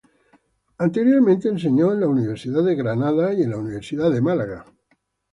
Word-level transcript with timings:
Anteriormente, 0.79 1.47
enseñó 1.47 1.93
en 1.93 1.99
la 1.99 2.07
Universidad 2.07 2.63
de 2.63 2.75
Michigan 2.75 3.37
y 3.39 3.43
en 3.43 3.49
la 3.51 3.57
Universidad 3.57 4.09
de 4.09 4.19
Columbia. 4.19 4.65